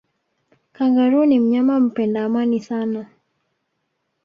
kangaroo 0.73 1.25
ni 1.25 1.39
mnyama 1.39 1.79
mpenda 1.79 2.25
amani 2.25 2.59
sana 2.59 3.09